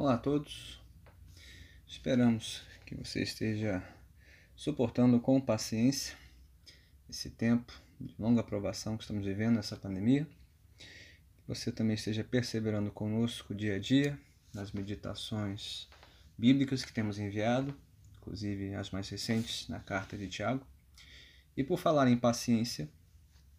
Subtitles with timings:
[0.00, 0.80] Olá a todos.
[1.86, 3.86] Esperamos que você esteja
[4.56, 6.16] suportando com paciência
[7.06, 7.70] esse tempo
[8.00, 10.26] de longa aprovação que estamos vivendo nessa pandemia.
[10.78, 14.18] Que você também esteja perseverando conosco dia a dia
[14.54, 15.86] nas meditações
[16.38, 17.76] bíblicas que temos enviado,
[18.22, 20.66] inclusive as mais recentes na carta de Tiago.
[21.54, 22.88] E por falar em paciência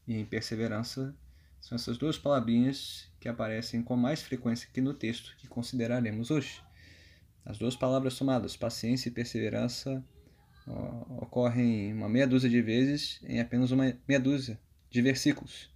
[0.08, 1.16] e em perseverança,
[1.62, 6.62] são essas duas palavrinhas que aparecem com mais frequência aqui no texto que consideraremos hoje.
[7.46, 10.04] As duas palavras somadas, paciência e perseverança,
[11.18, 15.70] ocorrem uma meia dúzia de vezes em apenas uma meia dúzia de versículos.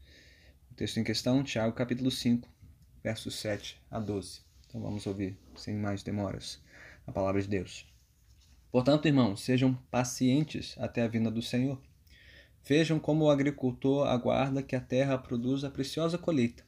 [0.72, 2.50] O texto em questão, Tiago capítulo 5,
[3.04, 4.42] versos 7 a 12.
[4.68, 6.62] Então vamos ouvir, sem mais demoras,
[7.08, 7.88] a palavra de Deus.
[8.72, 11.82] Portanto, irmãos, sejam pacientes até a vinda do Senhor.
[12.68, 16.66] Vejam como o agricultor aguarda que a terra produza a preciosa colheita,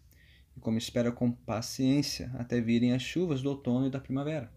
[0.55, 4.53] e como espera com paciência até virem as chuvas do outono e da primavera.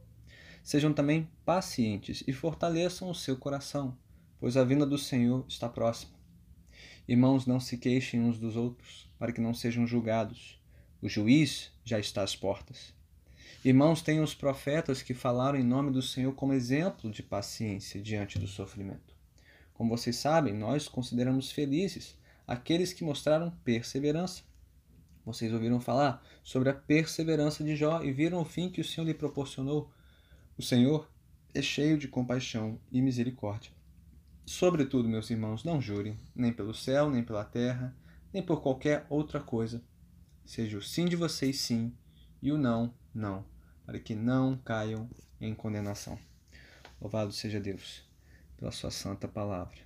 [0.62, 3.96] Sejam também pacientes e fortaleçam o seu coração,
[4.38, 6.12] pois a vinda do Senhor está próxima.
[7.08, 10.60] Irmãos, não se queixem uns dos outros, para que não sejam julgados.
[11.00, 12.92] O juiz já está às portas.
[13.64, 18.38] Irmãos, tenham os profetas que falaram em nome do Senhor como exemplo de paciência diante
[18.38, 19.19] do sofrimento.
[19.80, 22.14] Como vocês sabem, nós consideramos felizes
[22.46, 24.42] aqueles que mostraram perseverança.
[25.24, 29.06] Vocês ouviram falar sobre a perseverança de Jó e viram o fim que o Senhor
[29.06, 29.90] lhe proporcionou.
[30.58, 31.10] O Senhor
[31.54, 33.72] é cheio de compaixão e misericórdia.
[34.44, 37.96] Sobretudo, meus irmãos, não jurem, nem pelo céu, nem pela terra,
[38.34, 39.82] nem por qualquer outra coisa.
[40.44, 41.90] Seja o sim de vocês sim
[42.42, 43.46] e o não, não,
[43.86, 45.08] para que não caiam
[45.40, 46.18] em condenação.
[47.00, 48.09] Louvado seja Deus
[48.60, 49.78] pela sua santa palavra.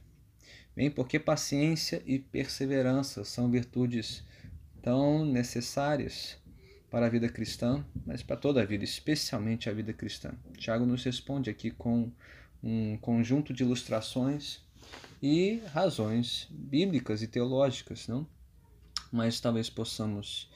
[0.74, 4.24] Bem, porque paciência e perseverança são virtudes
[4.82, 6.36] tão necessárias
[6.90, 10.32] para a vida cristã, mas para toda a vida, especialmente a vida cristã.
[10.58, 12.10] Tiago nos responde aqui com
[12.62, 14.60] um conjunto de ilustrações
[15.22, 18.26] e razões bíblicas e teológicas, não?
[19.12, 20.50] Mas talvez possamos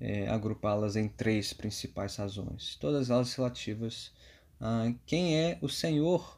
[0.00, 4.12] é, agrupá-las em três principais razões, todas elas relativas
[4.60, 6.37] a quem é o Senhor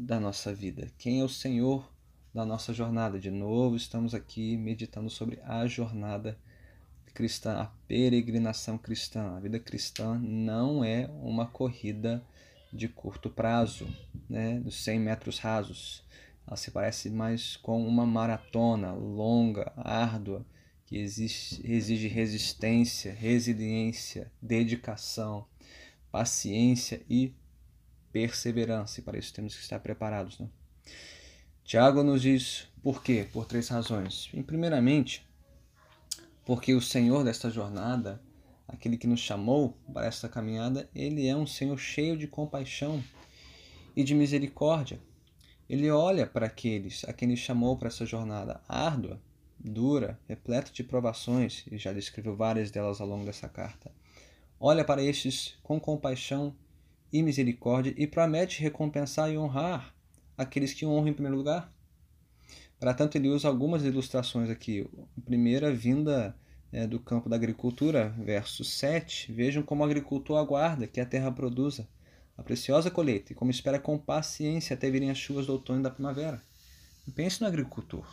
[0.00, 1.90] da nossa vida, quem é o Senhor
[2.32, 3.18] da nossa jornada.
[3.18, 6.38] De novo, estamos aqui meditando sobre a jornada
[7.12, 9.36] cristã, a peregrinação cristã.
[9.36, 12.24] A vida cristã não é uma corrida
[12.72, 13.86] de curto prazo,
[14.28, 16.04] né, dos 100 metros rasos.
[16.46, 20.46] Ela se parece mais com uma maratona longa, árdua,
[20.86, 25.46] que exige, resistência, resiliência, dedicação,
[26.10, 27.32] paciência e
[28.12, 30.38] perseverança, e para isso temos que estar preparados.
[30.38, 30.48] Né?
[31.64, 33.26] Tiago nos diz por quê?
[33.32, 34.30] Por três razões.
[34.32, 35.28] E, primeiramente,
[36.44, 38.20] porque o Senhor desta jornada,
[38.66, 43.02] aquele que nos chamou para esta caminhada, ele é um Senhor cheio de compaixão
[43.94, 45.00] e de misericórdia.
[45.68, 49.20] Ele olha para aqueles a quem ele chamou para essa jornada árdua,
[49.58, 53.92] dura, repleta de provações, e já descreveu várias delas ao longo dessa carta.
[54.58, 56.56] Olha para estes com compaixão
[57.12, 59.94] e misericórdia e promete recompensar e honrar
[60.36, 61.72] aqueles que honram em primeiro lugar.
[62.78, 64.88] Para tanto, ele usa algumas ilustrações aqui.
[65.18, 66.34] A primeira, vinda
[66.72, 69.32] é, do campo da agricultura, verso 7.
[69.32, 71.86] Vejam como o agricultor aguarda que a terra produza
[72.38, 75.82] a preciosa colheita e como espera com paciência até virem as chuvas do outono e
[75.82, 76.42] da primavera.
[77.14, 78.06] Pense no agricultor.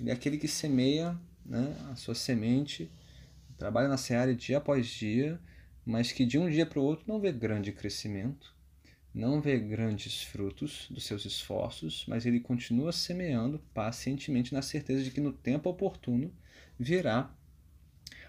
[0.00, 2.90] Ele é aquele que semeia né, a sua semente,
[3.56, 5.38] trabalha na seara dia após dia,
[5.84, 8.54] mas que de um dia para o outro não vê grande crescimento,
[9.14, 15.10] não vê grandes frutos dos seus esforços, mas ele continua semeando pacientemente na certeza de
[15.10, 16.32] que no tempo oportuno
[16.78, 17.32] virá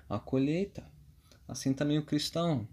[0.08, 0.88] a colheita.
[1.48, 2.68] Assim também o cristão.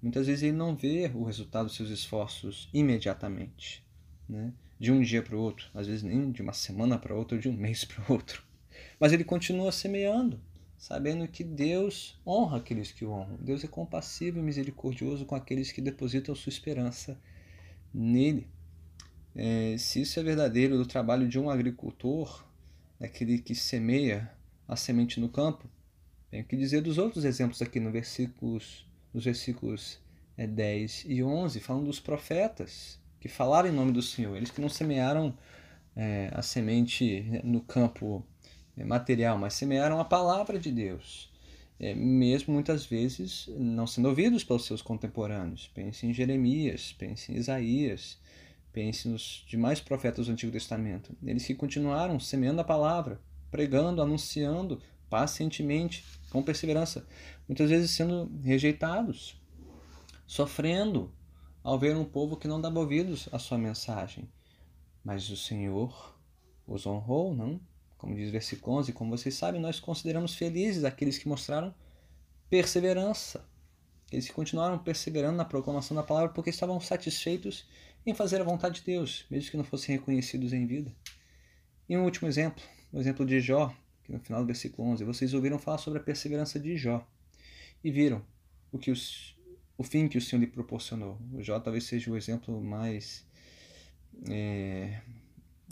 [0.00, 3.84] Muitas vezes ele não vê o resultado dos seus esforços imediatamente,
[4.28, 4.52] né?
[4.78, 7.40] de um dia para o outro, às vezes nem de uma semana para outra, ou
[7.40, 8.44] de um mês para o outro.
[9.00, 10.40] Mas ele continua semeando,
[10.78, 13.36] sabendo que Deus honra aqueles que o honram.
[13.40, 17.20] Deus é compassivo e misericordioso com aqueles que depositam sua esperança
[17.92, 18.48] nele.
[19.34, 22.44] É, se isso é verdadeiro do trabalho de um agricultor,
[23.00, 24.30] aquele que semeia
[24.68, 25.68] a semente no campo,
[26.30, 29.98] tenho que dizer dos outros exemplos aqui no versículos, nos versículos
[30.36, 34.60] é, 10 e 11, falando dos profetas que falaram em nome do Senhor, eles que
[34.60, 35.36] não semearam
[35.96, 38.24] é, a semente no campo
[38.84, 41.30] material, mas semearam a palavra de Deus,
[41.78, 45.70] é, mesmo muitas vezes não sendo ouvidos pelos seus contemporâneos.
[45.74, 48.18] Pense em Jeremias, pense em Isaías,
[48.72, 51.16] pense nos demais profetas do Antigo Testamento.
[51.24, 53.20] Eles que continuaram semeando a palavra,
[53.50, 57.06] pregando, anunciando pacientemente, com perseverança,
[57.48, 59.38] muitas vezes sendo rejeitados
[60.28, 61.10] sofrendo
[61.64, 64.30] ao ver um povo que não dava ouvidos à sua mensagem.
[65.02, 66.14] Mas o Senhor
[66.66, 67.58] os honrou, não?
[67.98, 71.74] Como diz o versículo 11, como vocês sabem, nós consideramos felizes aqueles que mostraram
[72.48, 73.44] perseverança.
[74.06, 77.66] Aqueles que continuaram perseverando na proclamação da palavra porque estavam satisfeitos
[78.06, 80.94] em fazer a vontade de Deus, mesmo que não fossem reconhecidos em vida.
[81.88, 82.62] E um último exemplo,
[82.92, 83.74] o exemplo de Jó,
[84.04, 87.06] que no final do versículo 11, vocês ouviram falar sobre a perseverança de Jó
[87.82, 88.24] e viram
[88.72, 89.36] o que os,
[89.76, 91.18] o fim que o Senhor lhe proporcionou.
[91.32, 93.26] O Jó talvez seja o exemplo mais
[94.30, 95.00] é,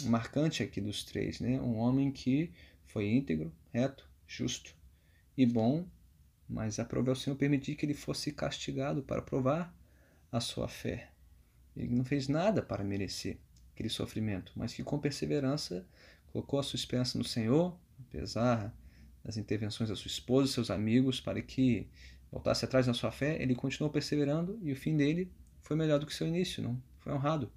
[0.04, 1.60] marcante aqui dos três, né?
[1.60, 2.52] Um homem que
[2.84, 4.74] foi íntegro, reto, justo
[5.36, 5.86] e bom,
[6.48, 9.74] mas aprove ao Senhor permitir que ele fosse castigado para provar
[10.30, 11.10] a sua fé.
[11.76, 13.38] Ele não fez nada para merecer
[13.74, 15.86] aquele sofrimento, mas que com perseverança
[16.32, 18.74] colocou a sua esperança no Senhor, apesar
[19.24, 21.88] das intervenções da sua esposa seus amigos para que
[22.30, 26.06] voltasse atrás na sua fé, ele continuou perseverando e o fim dele foi melhor do
[26.06, 26.80] que seu início, não?
[27.00, 27.50] Foi honrado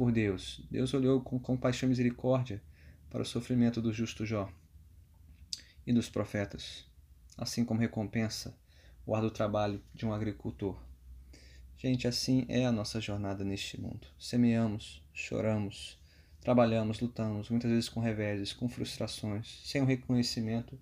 [0.00, 0.62] por Deus.
[0.70, 2.62] Deus olhou com compaixão e misericórdia
[3.10, 4.50] para o sofrimento do justo Jó
[5.86, 6.86] e dos profetas,
[7.36, 8.56] assim como recompensa
[9.04, 10.74] o árduo trabalho de um agricultor.
[11.76, 14.06] Gente, assim é a nossa jornada neste mundo.
[14.18, 15.98] Semeamos, choramos,
[16.40, 20.80] trabalhamos, lutamos, muitas vezes com reveses, com frustrações, sem o reconhecimento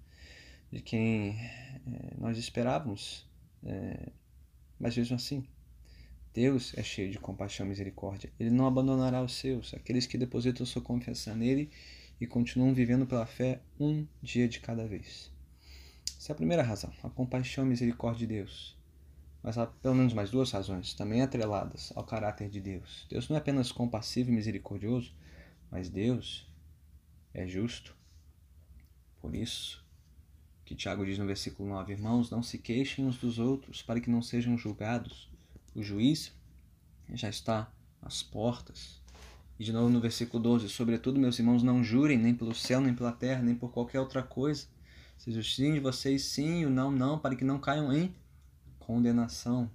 [0.70, 3.26] de quem é, nós esperávamos.
[3.64, 4.12] É,
[4.78, 5.44] mas mesmo assim,
[6.38, 8.32] Deus é cheio de compaixão e misericórdia.
[8.38, 11.68] Ele não abandonará os seus, aqueles que depositam sua confiança nele
[12.20, 15.32] e continuam vivendo pela fé um dia de cada vez.
[16.16, 18.78] Essa é a primeira razão, a compaixão e misericórdia de Deus
[19.42, 23.06] mas há pelo menos mais duas razões, também atreladas ao caráter de Deus.
[23.08, 25.14] Deus não é apenas compassivo e misericordioso,
[25.70, 26.46] mas Deus
[27.32, 27.96] é justo.
[29.20, 29.84] Por isso,
[30.64, 34.10] que Tiago diz no versículo 9: Irmãos, não se queixem uns dos outros, para que
[34.10, 35.30] não sejam julgados.
[35.74, 36.32] O juiz
[37.14, 37.70] já está
[38.02, 39.00] às portas.
[39.58, 42.94] E de novo no versículo 12: Sobretudo, meus irmãos, não jurem nem pelo céu, nem
[42.94, 44.66] pela terra, nem por qualquer outra coisa.
[45.16, 48.14] Seja o sim de vocês sim, o não, não, para que não caiam em
[48.78, 49.70] condenação.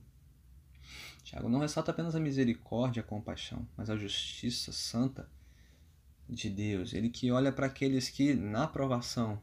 [1.24, 5.30] Tiago não ressalta apenas a misericórdia e a compaixão, mas a justiça santa
[6.30, 6.94] de Deus.
[6.94, 9.40] Ele que olha para aqueles que, na provação,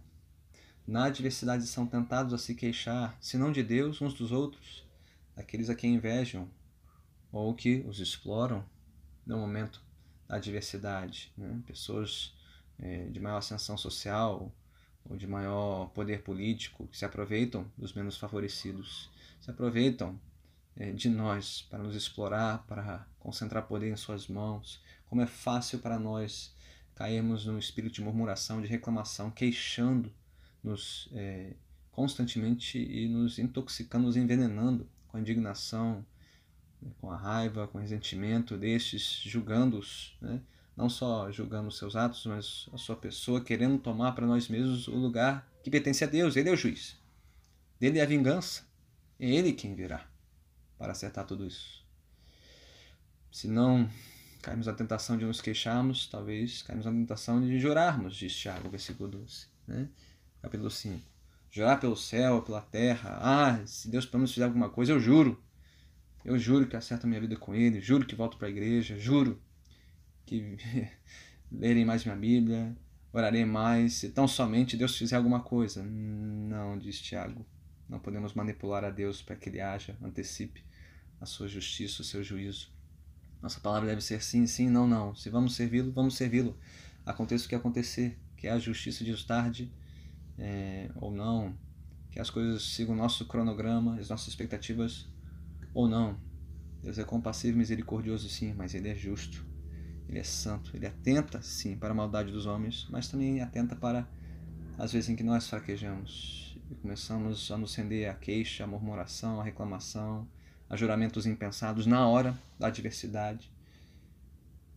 [0.86, 4.84] na adversidade, são tentados a se queixar, se não de Deus, uns dos outros,
[5.36, 6.48] daqueles a quem invejam
[7.32, 8.64] ou que os exploram
[9.24, 9.82] no momento
[10.28, 11.32] da adversidade.
[11.36, 11.60] Né?
[11.66, 12.34] Pessoas
[12.78, 14.52] é, de maior ascensão social
[15.04, 19.10] ou de maior poder político que se aproveitam dos menos favorecidos
[19.40, 20.20] se aproveitam
[20.76, 24.82] é, de nós para nos explorar, para concentrar poder em suas mãos.
[25.08, 26.54] Como é fácil para nós
[26.94, 31.54] cairmos num espírito de murmuração, de reclamação, queixando-nos é,
[31.90, 36.04] constantemente e nos intoxicando, nos envenenando com a indignação,
[36.80, 40.40] né, com a raiva, com o ressentimento destes, julgando-os, né?
[40.76, 44.88] não só julgando os seus atos, mas a sua pessoa, querendo tomar para nós mesmos
[44.88, 46.36] o lugar que pertence a Deus.
[46.36, 46.96] Ele é o juiz.
[47.78, 48.62] Dele é a vingança.
[49.18, 50.06] É Ele quem virá
[50.78, 51.84] para acertar tudo isso.
[53.30, 53.88] Se não
[54.40, 59.08] caímos na tentação de nos queixarmos, talvez caímos na tentação de jurarmos, diz Tiago, versículo
[59.10, 59.88] 12, né?
[60.40, 61.09] capítulo 5.
[61.50, 63.18] Jurar pelo céu, pela terra.
[63.20, 65.42] Ah, se Deus pelo menos fizer alguma coisa, eu juro.
[66.24, 68.98] Eu juro que acerto a minha vida com Ele, juro que volto para a igreja,
[68.98, 69.40] juro
[70.26, 70.56] que
[71.50, 72.76] lerei mais minha Bíblia,
[73.12, 75.82] orarei mais, se tão somente Deus fizer alguma coisa.
[75.82, 77.44] Não, diz Tiago.
[77.88, 80.62] Não podemos manipular a Deus para que Ele haja, antecipe
[81.20, 82.70] a sua justiça, o seu juízo.
[83.42, 85.14] Nossa palavra deve ser sim, sim, não, não.
[85.14, 86.56] Se vamos servi-lo, vamos servi-lo.
[87.04, 89.72] Aconteça o que acontecer, que a justiça de tarde
[90.40, 91.54] é, ou não,
[92.10, 95.06] que as coisas sigam o nosso cronograma, as nossas expectativas
[95.72, 96.18] ou não.
[96.82, 99.44] Deus é compassivo e misericordioso, sim, mas Ele é justo.
[100.08, 100.74] Ele é santo.
[100.74, 104.08] Ele atenta, sim, para a maldade dos homens, mas também atenta para
[104.78, 109.40] as vezes em que nós fraquejamos e começamos a nos render à queixa, à murmuração,
[109.40, 110.26] à reclamação,
[110.68, 113.50] a juramentos impensados na hora da adversidade.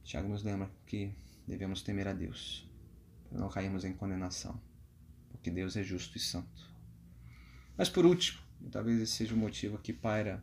[0.03, 1.11] Tiago nos lembra que
[1.47, 2.69] devemos temer a Deus,
[3.29, 4.59] para não cairmos em condenação,
[5.43, 6.71] porque Deus é justo e santo.
[7.77, 10.41] Mas por último, e talvez esse seja o motivo que paira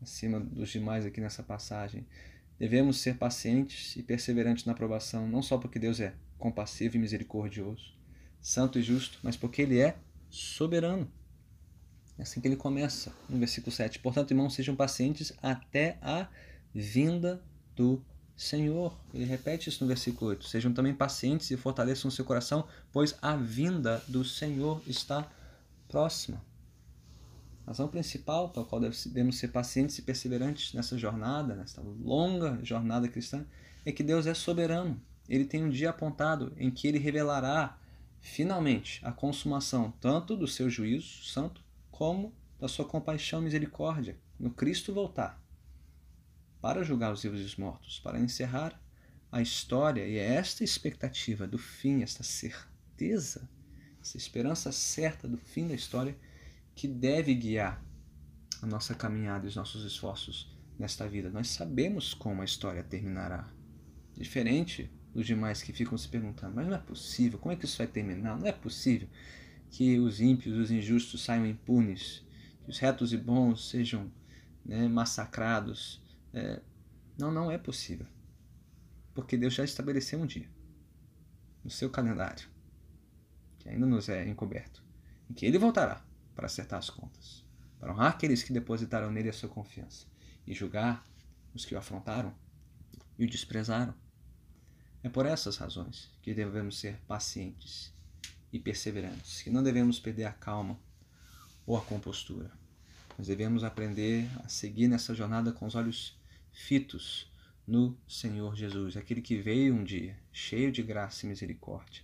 [0.00, 2.06] acima dos demais aqui nessa passagem,
[2.58, 7.94] devemos ser pacientes e perseverantes na aprovação, não só porque Deus é compassivo e misericordioso,
[8.40, 9.98] santo e justo, mas porque Ele é
[10.30, 11.12] soberano.
[12.16, 13.98] É assim que ele começa no versículo 7.
[13.98, 16.28] Portanto, irmãos, sejam pacientes até a
[16.74, 17.42] vinda
[17.74, 18.02] do
[18.42, 18.92] Senhor.
[19.14, 20.46] Ele repete isso no versículo 8.
[20.46, 25.30] Sejam também pacientes e fortaleçam seu coração, pois a vinda do Senhor está
[25.88, 26.42] próxima.
[27.64, 33.06] A razão principal pela qual devemos ser pacientes e perseverantes nessa jornada, nessa longa jornada
[33.06, 33.46] cristã,
[33.86, 35.00] é que Deus é soberano.
[35.28, 37.78] Ele tem um dia apontado em que ele revelará
[38.20, 44.50] finalmente a consumação tanto do seu juízo santo como da sua compaixão e misericórdia no
[44.50, 45.41] Cristo voltar
[46.62, 48.80] para julgar os vivos e os mortos, para encerrar
[49.32, 50.06] a história.
[50.06, 53.50] E é esta expectativa do fim, esta certeza,
[54.00, 56.16] essa esperança certa do fim da história
[56.74, 57.84] que deve guiar
[58.62, 61.28] a nossa caminhada e os nossos esforços nesta vida.
[61.28, 63.52] Nós sabemos como a história terminará.
[64.16, 67.78] Diferente dos demais que ficam se perguntando, mas não é possível, como é que isso
[67.78, 68.38] vai terminar?
[68.38, 69.08] Não é possível
[69.70, 72.24] que os ímpios, os injustos saiam impunes,
[72.64, 74.10] que os retos e bons sejam
[74.64, 76.01] né, massacrados.
[76.34, 76.60] É,
[77.18, 78.06] não, não é possível.
[79.14, 80.48] Porque Deus já estabeleceu um dia
[81.62, 82.48] no seu calendário,
[83.58, 84.82] que ainda nos é encoberto,
[85.30, 87.44] em que Ele voltará para acertar as contas,
[87.78, 90.06] para honrar aqueles que depositaram nele a sua confiança
[90.46, 91.06] e julgar
[91.54, 92.34] os que o afrontaram
[93.18, 93.94] e o desprezaram.
[95.02, 97.92] É por essas razões que devemos ser pacientes
[98.52, 100.78] e perseverantes, que não devemos perder a calma
[101.66, 102.50] ou a compostura.
[103.18, 106.18] Nós devemos aprender a seguir nessa jornada com os olhos
[106.52, 107.30] fitos
[107.66, 112.02] no Senhor Jesus, aquele que veio um dia, cheio de graça e misericórdia,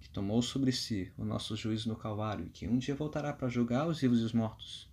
[0.00, 3.48] que tomou sobre si o nosso juízo no Calvário e que um dia voltará para
[3.48, 4.90] julgar os vivos e os mortos,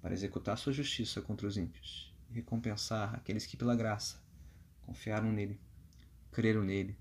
[0.00, 4.20] para executar sua justiça contra os ímpios e recompensar aqueles que, pela graça,
[4.80, 5.60] confiaram nele,
[6.32, 6.96] creram nele,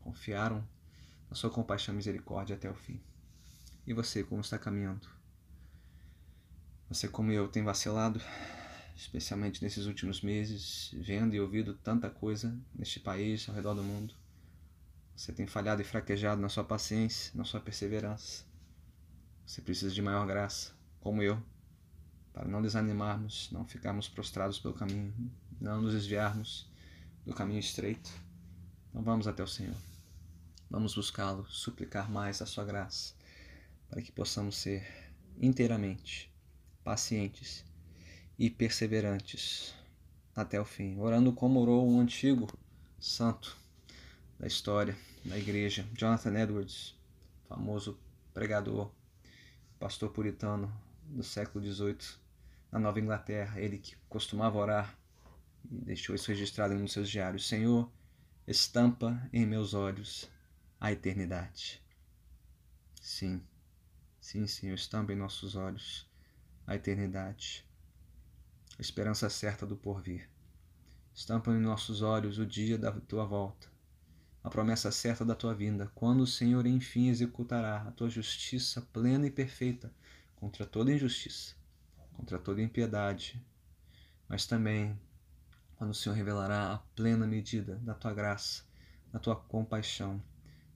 [0.00, 0.66] confiaram
[1.28, 3.00] na sua compaixão e misericórdia até o fim.
[3.86, 5.06] E você, como está caminhando?
[6.88, 8.20] Você, como eu, tem vacilado?
[8.96, 14.14] Especialmente nesses últimos meses, vendo e ouvindo tanta coisa neste país, ao redor do mundo.
[15.14, 18.44] Você tem falhado e fraquejado na sua paciência, na sua perseverança.
[19.44, 21.40] Você precisa de maior graça, como eu,
[22.32, 25.14] para não desanimarmos, não ficarmos prostrados pelo caminho,
[25.60, 26.68] não nos desviarmos
[27.24, 28.10] do caminho estreito.
[28.88, 29.76] Então vamos até o Senhor.
[30.70, 33.14] Vamos buscá-lo, suplicar mais a sua graça,
[33.88, 34.86] para que possamos ser
[35.40, 36.32] inteiramente
[36.82, 37.65] pacientes
[38.38, 39.74] e perseverantes
[40.34, 42.46] até o fim, orando como orou um antigo
[43.00, 43.56] santo
[44.38, 46.94] da história da igreja, Jonathan Edwards,
[47.48, 47.98] famoso
[48.34, 48.90] pregador,
[49.78, 50.70] pastor puritano
[51.06, 51.96] do século XVIII
[52.70, 54.98] na Nova Inglaterra, ele que costumava orar
[55.70, 57.90] e deixou isso registrado em um dos seus diários: Senhor,
[58.46, 60.28] estampa em meus olhos
[60.78, 61.82] a eternidade.
[63.00, 63.42] Sim,
[64.20, 66.06] sim, Senhor, estampa em nossos olhos
[66.66, 67.65] a eternidade
[68.78, 70.28] a esperança certa do porvir.
[71.14, 73.68] Estampa em nossos olhos o dia da tua volta,
[74.44, 79.26] a promessa certa da tua vinda, quando o Senhor enfim executará a tua justiça plena
[79.26, 79.92] e perfeita
[80.36, 81.54] contra toda injustiça,
[82.12, 83.42] contra toda impiedade,
[84.28, 84.98] mas também
[85.76, 88.64] quando o Senhor revelará a plena medida da tua graça,
[89.10, 90.22] da tua compaixão,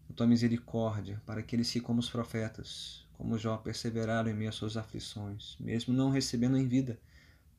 [0.08, 4.56] da tua misericórdia para aqueles que, como os profetas, como Jó, perseveraram em meio às
[4.56, 6.98] suas aflições, mesmo não recebendo em vida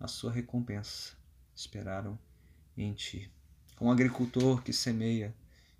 [0.01, 1.13] a sua recompensa.
[1.55, 2.17] Esperaram
[2.75, 3.31] em ti.
[3.75, 5.33] Como um agricultor que semeia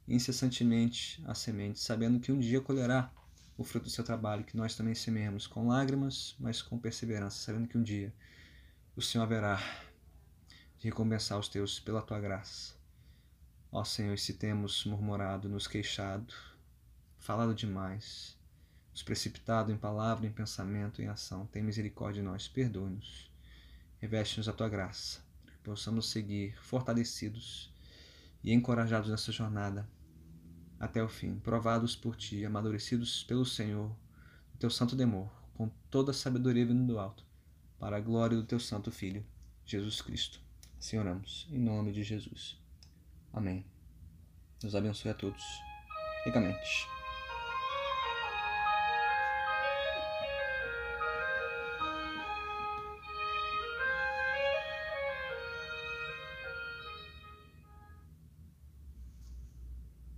[0.07, 3.11] incessantemente a semente, sabendo que um dia colherá
[3.57, 7.67] o fruto do seu trabalho, que nós também semeamos com lágrimas, mas com perseverança, sabendo
[7.67, 8.13] que um dia
[8.95, 9.57] o Senhor haverá
[10.77, 12.75] de recompensar os teus pela tua graça.
[13.71, 16.33] Ó Senhor, se temos murmurado, nos queixado,
[17.19, 18.37] falado demais,
[18.91, 23.30] nos precipitado em palavra, em pensamento, em ação, tem misericórdia de nós, perdoe-nos
[24.01, 27.71] Reveste-nos a tua graça, que possamos seguir fortalecidos
[28.43, 29.87] e encorajados nessa jornada
[30.79, 33.95] até o fim, provados por ti, amadurecidos pelo Senhor,
[34.57, 37.23] teu santo demor, com toda a sabedoria vindo do alto,
[37.77, 39.23] para a glória do teu santo Filho,
[39.63, 40.41] Jesus Cristo.
[40.79, 42.59] Assim oramos, em nome de Jesus.
[43.31, 43.63] Amém.
[44.59, 45.43] Deus abençoe a todos
[46.25, 47.00] ricamente.